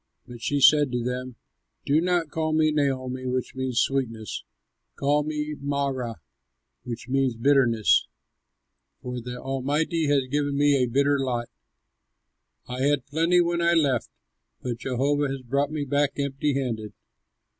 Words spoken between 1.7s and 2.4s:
"Do not